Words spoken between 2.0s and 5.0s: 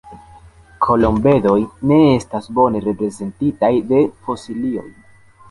estas bone reprezentitaj de fosilioj.